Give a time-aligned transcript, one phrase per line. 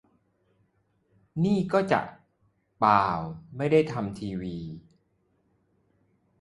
[1.43, 2.01] นี่ก็จะ
[2.83, 3.19] ป่าว
[3.57, 4.57] ไม่ได้ทำทีวี